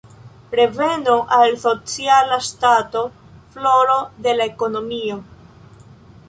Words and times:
Reveno 0.59 1.17
al 1.35 1.53
sociala 1.63 2.39
ŝtato, 2.47 3.05
floro 3.57 3.99
de 4.29 4.35
la 4.41 4.49
ekonomio. 4.55 5.21